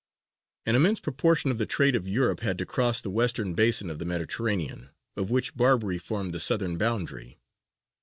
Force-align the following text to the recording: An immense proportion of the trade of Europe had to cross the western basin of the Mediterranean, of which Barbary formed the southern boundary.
An 0.65 0.75
immense 0.75 0.99
proportion 0.99 1.51
of 1.51 1.59
the 1.59 1.67
trade 1.67 1.93
of 1.93 2.07
Europe 2.07 2.39
had 2.39 2.57
to 2.57 2.65
cross 2.65 3.01
the 3.01 3.11
western 3.11 3.53
basin 3.53 3.87
of 3.87 3.99
the 3.99 4.05
Mediterranean, 4.05 4.89
of 5.15 5.29
which 5.29 5.55
Barbary 5.55 5.99
formed 5.99 6.33
the 6.33 6.39
southern 6.39 6.75
boundary. 6.79 7.37